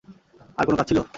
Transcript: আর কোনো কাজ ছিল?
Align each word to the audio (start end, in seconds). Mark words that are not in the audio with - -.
আর 0.57 0.63
কোনো 0.65 0.77
কাজ 0.77 0.87
ছিল? 0.89 1.01